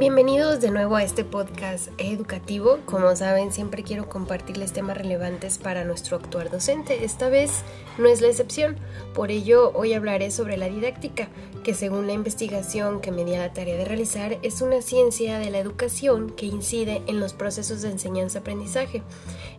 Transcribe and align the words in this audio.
Bienvenidos 0.00 0.62
de 0.62 0.70
nuevo 0.70 0.96
a 0.96 1.02
este 1.02 1.24
podcast 1.24 1.88
educativo. 1.98 2.78
Como 2.86 3.14
saben, 3.14 3.52
siempre 3.52 3.82
quiero 3.82 4.08
compartirles 4.08 4.72
temas 4.72 4.96
relevantes 4.96 5.58
para 5.58 5.84
nuestro 5.84 6.16
actuar 6.16 6.50
docente. 6.50 7.04
Esta 7.04 7.28
vez 7.28 7.50
no 7.98 8.08
es 8.08 8.22
la 8.22 8.28
excepción. 8.28 8.76
Por 9.12 9.30
ello, 9.30 9.72
hoy 9.74 9.92
hablaré 9.92 10.30
sobre 10.30 10.56
la 10.56 10.70
didáctica, 10.70 11.28
que 11.62 11.74
según 11.74 12.06
la 12.06 12.14
investigación 12.14 13.02
que 13.02 13.12
me 13.12 13.26
di 13.26 13.32
la 13.32 13.52
tarea 13.52 13.76
de 13.76 13.84
realizar, 13.84 14.38
es 14.40 14.62
una 14.62 14.80
ciencia 14.80 15.38
de 15.38 15.50
la 15.50 15.58
educación 15.58 16.30
que 16.30 16.46
incide 16.46 17.02
en 17.06 17.20
los 17.20 17.34
procesos 17.34 17.82
de 17.82 17.90
enseñanza-aprendizaje. 17.90 19.02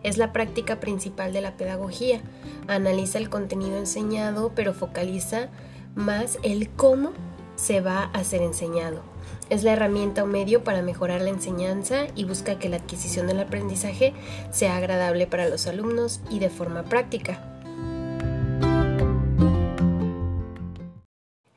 Es 0.02 0.18
la 0.18 0.32
práctica 0.32 0.80
principal 0.80 1.32
de 1.32 1.40
la 1.40 1.56
pedagogía. 1.56 2.20
Analiza 2.66 3.18
el 3.18 3.30
contenido 3.30 3.76
enseñado, 3.76 4.50
pero 4.56 4.74
focaliza 4.74 5.50
más 5.94 6.40
el 6.42 6.68
cómo 6.68 7.12
se 7.54 7.80
va 7.80 8.06
a 8.06 8.24
ser 8.24 8.42
enseñado 8.42 9.11
es 9.50 9.64
la 9.64 9.72
herramienta 9.72 10.24
o 10.24 10.26
medio 10.26 10.64
para 10.64 10.82
mejorar 10.82 11.20
la 11.20 11.30
enseñanza 11.30 12.06
y 12.14 12.24
busca 12.24 12.58
que 12.58 12.68
la 12.68 12.76
adquisición 12.76 13.26
del 13.26 13.40
aprendizaje 13.40 14.14
sea 14.50 14.76
agradable 14.76 15.26
para 15.26 15.48
los 15.48 15.66
alumnos 15.66 16.20
y 16.30 16.38
de 16.38 16.50
forma 16.50 16.84
práctica. 16.84 17.52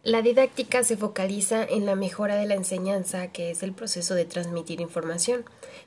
La 0.05 0.21
didáctica 0.21 0.83
se 0.83 0.97
focaliza 0.97 1.63
en 1.63 1.87
la 1.87 1.95
mejora 1.95 2.35
de 2.35 2.45
la 2.45 2.53
enseñanza, 2.53 3.29
que 3.29 3.49
es 3.49 3.63
el 3.63 3.73
proceso 3.73 4.13
de 4.13 4.25
transmitir 4.25 4.79
información. 4.79 5.45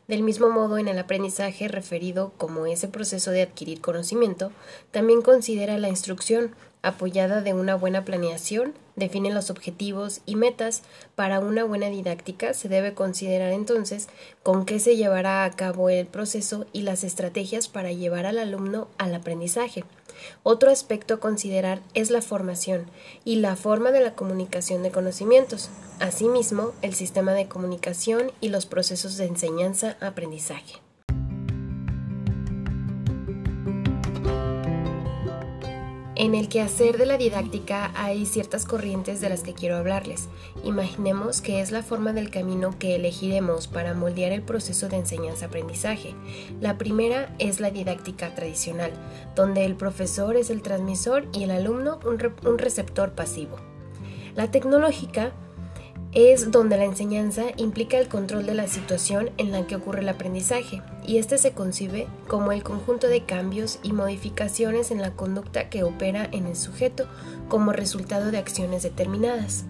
Del 0.08 0.24
mismo 0.24 0.50
modo, 0.50 0.76
en 0.76 0.88
el 0.88 0.98
aprendizaje 0.98 1.68
referido 1.68 2.32
como 2.36 2.66
ese 2.66 2.88
proceso 2.88 3.30
de 3.30 3.42
adquirir 3.42 3.80
conocimiento, 3.80 4.50
también 4.90 5.22
considera 5.22 5.78
la 5.78 5.88
instrucción, 5.88 6.56
apoyada 6.82 7.40
de 7.40 7.54
una 7.54 7.74
buena 7.74 8.04
planeación, 8.04 8.74
define 8.96 9.32
los 9.32 9.50
objetivos 9.50 10.20
y 10.26 10.36
metas. 10.36 10.82
Para 11.14 11.40
una 11.40 11.64
buena 11.64 11.88
didáctica 11.88 12.54
se 12.54 12.68
debe 12.68 12.94
considerar 12.94 13.52
entonces 13.52 14.08
con 14.42 14.64
qué 14.64 14.80
se 14.80 14.96
llevará 14.96 15.44
a 15.44 15.50
cabo 15.50 15.90
el 15.90 16.06
proceso 16.06 16.66
y 16.72 16.82
las 16.82 17.04
estrategias 17.04 17.68
para 17.68 17.92
llevar 17.92 18.26
al 18.26 18.38
alumno 18.38 18.88
al 18.98 19.14
aprendizaje. 19.14 19.84
Otro 20.42 20.70
aspecto 20.70 21.14
a 21.14 21.20
considerar 21.20 21.80
es 21.94 22.10
la 22.10 22.22
formación 22.22 22.90
y 23.24 23.36
la 23.36 23.56
forma 23.56 23.92
de 23.92 24.00
la 24.00 24.14
comunicación 24.14 24.82
de 24.82 24.90
conocimientos. 24.90 25.70
Asimismo, 26.00 26.72
el 26.82 26.94
sistema 26.94 27.32
de 27.34 27.48
comunicación 27.48 28.32
y 28.40 28.48
los 28.48 28.66
procesos 28.66 29.16
de 29.16 29.26
enseñanza-aprendizaje. 29.26 30.87
En 36.18 36.34
el 36.34 36.48
quehacer 36.48 36.98
de 36.98 37.06
la 37.06 37.16
didáctica 37.16 37.92
hay 37.94 38.26
ciertas 38.26 38.64
corrientes 38.64 39.20
de 39.20 39.28
las 39.28 39.44
que 39.44 39.54
quiero 39.54 39.76
hablarles. 39.76 40.28
Imaginemos 40.64 41.40
que 41.40 41.60
es 41.60 41.70
la 41.70 41.84
forma 41.84 42.12
del 42.12 42.28
camino 42.28 42.76
que 42.76 42.96
elegiremos 42.96 43.68
para 43.68 43.94
moldear 43.94 44.32
el 44.32 44.42
proceso 44.42 44.88
de 44.88 44.96
enseñanza-aprendizaje. 44.96 46.16
La 46.60 46.76
primera 46.76 47.32
es 47.38 47.60
la 47.60 47.70
didáctica 47.70 48.34
tradicional, 48.34 48.90
donde 49.36 49.64
el 49.64 49.76
profesor 49.76 50.34
es 50.34 50.50
el 50.50 50.60
transmisor 50.60 51.28
y 51.32 51.44
el 51.44 51.52
alumno 51.52 52.00
un, 52.04 52.58
receptor 52.58 53.12
pasivo. 53.12 53.56
La 54.34 54.50
tecnológica 54.50 55.30
es 56.12 56.50
donde 56.50 56.78
la 56.78 56.84
enseñanza 56.84 57.44
implica 57.56 57.98
el 57.98 58.08
control 58.08 58.46
de 58.46 58.54
la 58.54 58.66
situación 58.66 59.30
en 59.36 59.52
la 59.52 59.66
que 59.66 59.76
ocurre 59.76 60.00
el 60.00 60.08
aprendizaje, 60.08 60.82
y 61.06 61.18
este 61.18 61.38
se 61.38 61.52
concibe 61.52 62.06
como 62.28 62.52
el 62.52 62.62
conjunto 62.62 63.08
de 63.08 63.24
cambios 63.24 63.78
y 63.82 63.92
modificaciones 63.92 64.90
en 64.90 65.02
la 65.02 65.12
conducta 65.12 65.68
que 65.68 65.82
opera 65.82 66.28
en 66.32 66.46
el 66.46 66.56
sujeto 66.56 67.06
como 67.48 67.72
resultado 67.72 68.30
de 68.30 68.38
acciones 68.38 68.82
determinadas. 68.82 69.64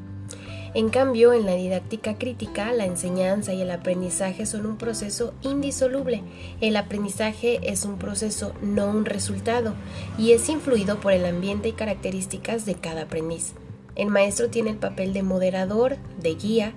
En 0.74 0.90
cambio, 0.90 1.32
en 1.32 1.46
la 1.46 1.54
didáctica 1.54 2.18
crítica, 2.18 2.72
la 2.72 2.84
enseñanza 2.84 3.54
y 3.54 3.62
el 3.62 3.70
aprendizaje 3.70 4.44
son 4.44 4.66
un 4.66 4.76
proceso 4.76 5.32
indisoluble. 5.42 6.22
El 6.60 6.76
aprendizaje 6.76 7.58
es 7.62 7.84
un 7.84 7.98
proceso, 7.98 8.52
no 8.60 8.86
un 8.86 9.06
resultado, 9.06 9.74
y 10.18 10.32
es 10.32 10.48
influido 10.48 11.00
por 11.00 11.12
el 11.12 11.24
ambiente 11.24 11.70
y 11.70 11.72
características 11.72 12.66
de 12.66 12.74
cada 12.74 13.02
aprendiz. 13.02 13.54
El 13.98 14.08
maestro 14.08 14.48
tiene 14.48 14.70
el 14.70 14.76
papel 14.76 15.12
de 15.12 15.24
moderador, 15.24 15.96
de 16.22 16.34
guía. 16.36 16.72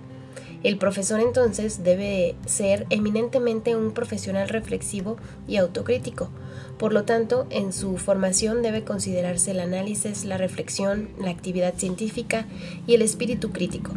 El 0.64 0.78
profesor 0.78 1.20
entonces 1.20 1.84
debe 1.84 2.36
ser 2.46 2.88
eminentemente 2.90 3.76
un 3.76 3.92
profesional 3.92 4.50
reflexivo 4.50 5.18
y 5.48 5.58
autocrítico. 5.58 6.30
Por 6.78 6.94
lo 6.94 7.04
tanto, 7.04 7.46
en 7.52 7.74
su 7.74 7.98
formación 7.98 8.64
debe 8.64 8.84
considerarse 8.84 9.52
el 9.52 9.60
análisis, 9.60 10.26
la 10.26 10.38
reflexión, 10.38 11.10
la 11.20 11.30
actividad 11.30 11.76
científica 11.78 12.48
y 12.88 12.96
el 12.96 13.04
espíritu 13.04 13.52
crítico. 13.52 13.92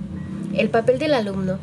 El 0.54 0.68
papel 0.68 0.98
del 0.98 1.14
alumno 1.14 1.58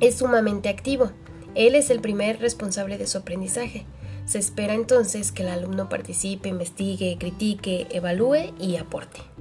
es 0.00 0.16
sumamente 0.16 0.68
activo. 0.68 1.10
Él 1.54 1.74
es 1.74 1.88
el 1.88 2.00
primer 2.00 2.40
responsable 2.40 2.98
de 2.98 3.06
su 3.06 3.18
aprendizaje. 3.18 3.86
Se 4.26 4.38
espera 4.38 4.74
entonces 4.74 5.32
que 5.32 5.42
el 5.44 5.48
alumno 5.48 5.88
participe, 5.88 6.48
investigue, 6.48 7.16
critique, 7.18 7.86
evalúe 7.90 8.52
y 8.58 8.76
aporte. 8.76 9.33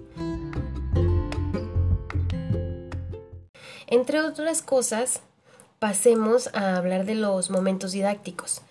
Entre 3.94 4.22
otras 4.22 4.64
cosas, 4.64 5.22
pasemos 5.78 6.50
a 6.56 6.78
hablar 6.78 7.06
de 7.06 7.14
los 7.14 7.52
momentos 7.52 7.92
didácticos, 7.92 8.64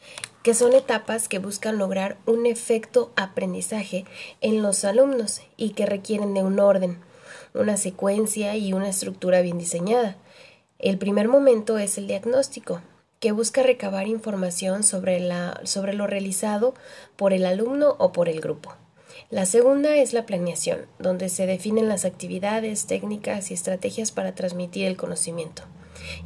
que 0.42 0.52
son 0.52 0.72
etapas 0.72 1.28
que 1.28 1.38
buscan 1.38 1.78
lograr 1.78 2.16
un 2.26 2.44
efecto 2.44 3.12
aprendizaje 3.14 4.04
en 4.40 4.62
los 4.62 4.84
alumnos 4.84 5.40
y 5.56 5.74
que 5.74 5.86
requieren 5.86 6.34
de 6.34 6.42
un 6.42 6.58
orden, 6.58 6.98
una 7.54 7.76
secuencia 7.76 8.56
y 8.56 8.72
una 8.72 8.88
estructura 8.88 9.42
bien 9.42 9.58
diseñada. 9.58 10.16
El 10.80 10.98
primer 10.98 11.28
momento 11.28 11.78
es 11.78 11.98
el 11.98 12.08
diagnóstico, 12.08 12.80
que 13.20 13.30
busca 13.30 13.62
recabar 13.62 14.08
información 14.08 14.82
sobre, 14.82 15.20
la, 15.20 15.60
sobre 15.62 15.92
lo 15.92 16.08
realizado 16.08 16.74
por 17.14 17.32
el 17.32 17.46
alumno 17.46 17.94
o 18.00 18.10
por 18.10 18.28
el 18.28 18.40
grupo. 18.40 18.74
La 19.30 19.46
segunda 19.46 19.96
es 19.96 20.12
la 20.12 20.26
planeación, 20.26 20.80
donde 20.98 21.28
se 21.28 21.46
definen 21.46 21.88
las 21.88 22.04
actividades, 22.04 22.86
técnicas 22.86 23.50
y 23.50 23.54
estrategias 23.54 24.12
para 24.12 24.34
transmitir 24.34 24.86
el 24.86 24.96
conocimiento. 24.96 25.62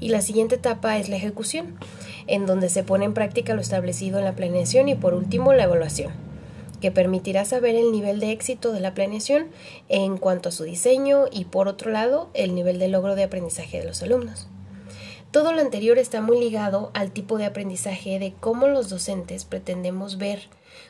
Y 0.01 0.09
la 0.09 0.21
siguiente 0.21 0.57
etapa 0.57 0.99
es 0.99 1.09
la 1.09 1.17
ejecución, 1.17 1.79
en 2.27 2.47
donde 2.47 2.69
se 2.69 2.83
pone 2.83 3.05
en 3.05 3.15
práctica 3.15 3.55
lo 3.55 3.61
establecido 3.61 4.19
en 4.19 4.25
la 4.25 4.35
planeación 4.35 4.89
y 4.89 4.95
por 4.95 5.15
último 5.15 5.53
la 5.53 5.65
evaluación, 5.65 6.13
que 6.81 6.91
permitirá 6.91 7.45
saber 7.45 7.77
el 7.77 7.93
nivel 7.93 8.21
de 8.21 8.33
éxito 8.33 8.73
de 8.73 8.81
la 8.81 8.95
planeación 8.95 9.49
en 9.89 10.17
cuanto 10.19 10.49
a 10.49 10.53
su 10.53 10.65
diseño 10.65 11.27
y 11.31 11.45
por 11.45 11.69
otro 11.69 11.91
lado 11.91 12.31
el 12.35 12.55
nivel 12.55 12.79
de 12.79 12.89
logro 12.89 13.15
de 13.15 13.25
aprendizaje 13.25 13.79
de 13.79 13.87
los 13.87 14.03
alumnos. 14.03 14.49
Todo 15.31 15.53
lo 15.53 15.61
anterior 15.61 15.99
está 15.99 16.23
muy 16.23 16.41
ligado 16.41 16.91
al 16.95 17.11
tipo 17.11 17.37
de 17.37 17.45
aprendizaje 17.45 18.19
de 18.19 18.33
cómo 18.41 18.69
los 18.69 18.89
docentes 18.89 19.45
pretendemos 19.45 20.17
ver 20.17 20.49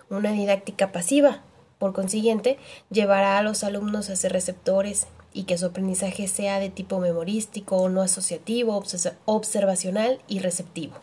una 0.09 0.31
didáctica 0.33 0.93
pasiva, 0.93 1.43
por 1.79 1.93
consiguiente, 1.93 2.59
llevará 2.91 3.39
a 3.39 3.43
los 3.43 3.65
alumnos 3.65 4.11
a 4.11 4.17
ser 4.17 4.33
receptores 4.33 5.07
y 5.33 5.45
que 5.45 5.59
su 5.59 5.67
aprendizaje 5.67 6.29
sea 6.29 6.59
de 6.59 6.71
tipo 6.71 6.99
memorístico, 6.99 7.89
no 7.89 8.01
asociativo, 8.01 8.83
observacional 9.27 10.19
y 10.29 10.39
receptivo. 10.39 10.95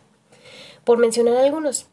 Por 0.83 0.97
mencionar 0.97 1.37
algunos. 1.37 1.85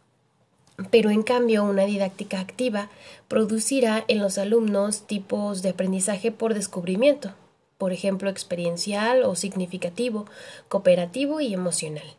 Pero 0.90 1.10
en 1.10 1.22
cambio, 1.22 1.64
una 1.64 1.84
didáctica 1.84 2.40
activa 2.40 2.88
producirá 3.28 4.04
en 4.08 4.18
los 4.18 4.38
alumnos 4.38 5.06
tipos 5.06 5.60
de 5.60 5.68
aprendizaje 5.70 6.32
por 6.32 6.54
descubrimiento, 6.54 7.34
por 7.76 7.92
ejemplo, 7.92 8.30
experiencial 8.30 9.24
o 9.24 9.34
significativo, 9.34 10.24
cooperativo 10.68 11.40
y 11.42 11.52
emocional. 11.52 12.16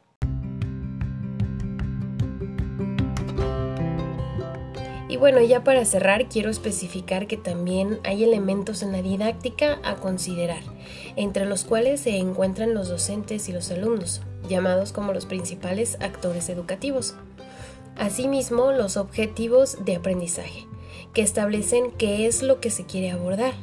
Bueno, 5.21 5.39
ya 5.39 5.63
para 5.63 5.85
cerrar, 5.85 6.29
quiero 6.29 6.49
especificar 6.49 7.27
que 7.27 7.37
también 7.37 7.99
hay 8.03 8.23
elementos 8.23 8.81
en 8.81 8.91
la 8.91 9.03
didáctica 9.03 9.77
a 9.83 9.97
considerar, 9.97 10.63
entre 11.15 11.45
los 11.45 11.63
cuales 11.63 12.01
se 12.01 12.17
encuentran 12.17 12.73
los 12.73 12.89
docentes 12.89 13.47
y 13.47 13.53
los 13.53 13.69
alumnos, 13.69 14.23
llamados 14.49 14.91
como 14.91 15.13
los 15.13 15.27
principales 15.27 15.95
actores 15.99 16.49
educativos. 16.49 17.13
Asimismo, 17.97 18.71
los 18.71 18.97
objetivos 18.97 19.85
de 19.85 19.97
aprendizaje, 19.97 20.65
que 21.13 21.21
establecen 21.21 21.91
qué 21.91 22.25
es 22.25 22.41
lo 22.41 22.59
que 22.59 22.71
se 22.71 22.87
quiere 22.87 23.11
abordar. 23.11 23.53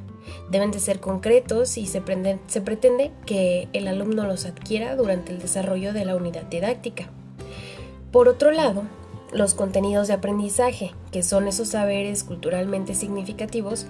Deben 0.50 0.70
de 0.70 0.78
ser 0.78 1.00
concretos 1.00 1.76
y 1.76 1.86
se, 1.86 2.00
se 2.46 2.60
pretende 2.60 3.10
que 3.26 3.68
el 3.72 3.88
alumno 3.88 4.28
los 4.28 4.44
adquiera 4.44 4.94
durante 4.94 5.32
el 5.32 5.40
desarrollo 5.40 5.92
de 5.92 6.04
la 6.04 6.14
unidad 6.14 6.44
didáctica. 6.44 7.10
Por 8.12 8.28
otro 8.28 8.52
lado, 8.52 8.84
los 9.32 9.54
contenidos 9.54 10.08
de 10.08 10.14
aprendizaje, 10.14 10.92
que 11.12 11.22
son 11.22 11.48
esos 11.48 11.68
saberes 11.68 12.24
culturalmente 12.24 12.94
significativos 12.94 13.86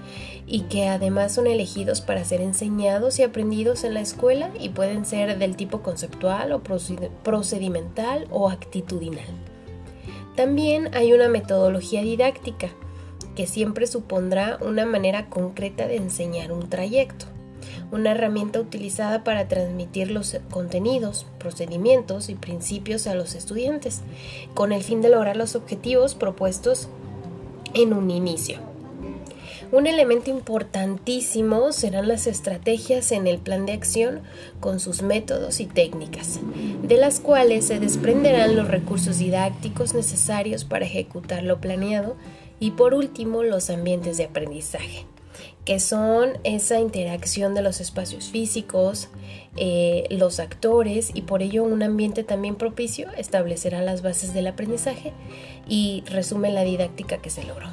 y 0.46 0.62
que 0.62 0.88
además 0.88 1.32
son 1.32 1.46
elegidos 1.46 2.00
para 2.00 2.24
ser 2.24 2.40
enseñados 2.40 3.18
y 3.18 3.22
aprendidos 3.22 3.84
en 3.84 3.94
la 3.94 4.00
escuela 4.00 4.50
y 4.58 4.70
pueden 4.70 5.04
ser 5.04 5.38
del 5.38 5.56
tipo 5.56 5.82
conceptual 5.82 6.52
o 6.52 6.62
procedimental 7.22 8.26
o 8.30 8.48
actitudinal. 8.50 9.26
También 10.36 10.94
hay 10.94 11.12
una 11.12 11.28
metodología 11.28 12.02
didáctica, 12.02 12.68
que 13.34 13.46
siempre 13.46 13.86
supondrá 13.86 14.58
una 14.60 14.84
manera 14.84 15.28
concreta 15.28 15.86
de 15.86 15.96
enseñar 15.96 16.52
un 16.52 16.68
trayecto. 16.68 17.26
Una 17.90 18.12
herramienta 18.12 18.60
utilizada 18.60 19.24
para 19.24 19.48
transmitir 19.48 20.10
los 20.10 20.36
contenidos, 20.50 21.26
procedimientos 21.38 22.28
y 22.28 22.34
principios 22.34 23.06
a 23.06 23.14
los 23.14 23.34
estudiantes, 23.34 24.02
con 24.54 24.72
el 24.72 24.82
fin 24.82 25.00
de 25.00 25.08
lograr 25.08 25.36
los 25.36 25.54
objetivos 25.54 26.14
propuestos 26.14 26.88
en 27.74 27.92
un 27.92 28.10
inicio. 28.10 28.58
Un 29.70 29.86
elemento 29.86 30.30
importantísimo 30.30 31.72
serán 31.72 32.08
las 32.08 32.26
estrategias 32.26 33.12
en 33.12 33.26
el 33.26 33.38
plan 33.38 33.66
de 33.66 33.72
acción 33.72 34.20
con 34.60 34.80
sus 34.80 35.02
métodos 35.02 35.60
y 35.60 35.66
técnicas, 35.66 36.40
de 36.82 36.96
las 36.96 37.20
cuales 37.20 37.66
se 37.66 37.78
desprenderán 37.78 38.56
los 38.56 38.68
recursos 38.68 39.18
didácticos 39.18 39.92
necesarios 39.92 40.64
para 40.64 40.86
ejecutar 40.86 41.42
lo 41.42 41.60
planeado 41.60 42.16
y 42.58 42.70
por 42.72 42.94
último 42.94 43.42
los 43.42 43.68
ambientes 43.68 44.16
de 44.16 44.24
aprendizaje 44.24 45.04
que 45.64 45.80
son 45.80 46.38
esa 46.44 46.80
interacción 46.80 47.54
de 47.54 47.62
los 47.62 47.80
espacios 47.80 48.28
físicos, 48.28 49.08
eh, 49.56 50.06
los 50.10 50.40
actores 50.40 51.10
y 51.14 51.22
por 51.22 51.42
ello 51.42 51.64
un 51.64 51.82
ambiente 51.82 52.22
también 52.22 52.54
propicio 52.54 53.08
establecerá 53.16 53.82
las 53.82 54.02
bases 54.02 54.32
del 54.32 54.46
aprendizaje 54.46 55.12
y 55.68 56.04
resume 56.06 56.52
la 56.52 56.62
didáctica 56.62 57.18
que 57.18 57.30
se 57.30 57.44
logró. 57.44 57.66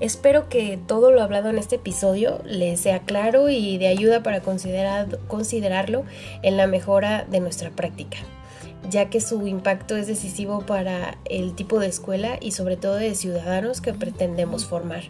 Espero 0.00 0.48
que 0.48 0.78
todo 0.86 1.12
lo 1.12 1.22
hablado 1.22 1.50
en 1.50 1.58
este 1.58 1.76
episodio 1.76 2.40
les 2.44 2.80
sea 2.80 3.00
claro 3.00 3.50
y 3.50 3.76
de 3.76 3.86
ayuda 3.86 4.22
para 4.22 4.40
considerarlo 4.40 6.04
en 6.42 6.56
la 6.56 6.66
mejora 6.66 7.26
de 7.30 7.40
nuestra 7.40 7.68
práctica, 7.70 8.16
ya 8.88 9.10
que 9.10 9.20
su 9.20 9.46
impacto 9.46 9.96
es 9.96 10.06
decisivo 10.06 10.60
para 10.64 11.18
el 11.26 11.54
tipo 11.54 11.78
de 11.78 11.88
escuela 11.88 12.38
y 12.40 12.52
sobre 12.52 12.78
todo 12.78 12.94
de 12.94 13.14
ciudadanos 13.14 13.82
que 13.82 13.92
pretendemos 13.92 14.64
formar. 14.64 15.02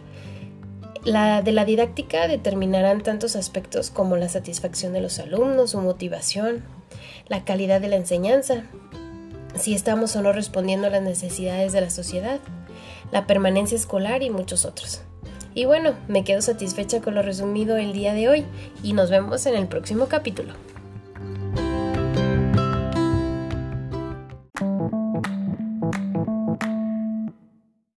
La 1.03 1.41
de 1.41 1.51
la 1.51 1.65
didáctica 1.65 2.27
determinarán 2.27 3.01
tantos 3.01 3.35
aspectos 3.35 3.89
como 3.89 4.17
la 4.17 4.29
satisfacción 4.29 4.93
de 4.93 5.01
los 5.01 5.17
alumnos, 5.17 5.71
su 5.71 5.81
motivación, 5.81 6.63
la 7.27 7.43
calidad 7.43 7.81
de 7.81 7.87
la 7.87 7.95
enseñanza, 7.95 8.65
si 9.55 9.73
estamos 9.73 10.15
o 10.15 10.21
no 10.21 10.31
respondiendo 10.31 10.87
a 10.87 10.91
las 10.91 11.01
necesidades 11.01 11.73
de 11.73 11.81
la 11.81 11.89
sociedad, 11.89 12.39
la 13.11 13.25
permanencia 13.25 13.75
escolar 13.75 14.21
y 14.21 14.29
muchos 14.29 14.63
otros. 14.63 15.01
Y 15.53 15.65
bueno, 15.65 15.95
me 16.07 16.23
quedo 16.23 16.41
satisfecha 16.41 17.01
con 17.01 17.15
lo 17.15 17.23
resumido 17.23 17.77
el 17.77 17.93
día 17.93 18.13
de 18.13 18.29
hoy 18.29 18.45
y 18.83 18.93
nos 18.93 19.09
vemos 19.09 19.45
en 19.47 19.55
el 19.55 19.67
próximo 19.67 20.05
capítulo. 20.05 20.53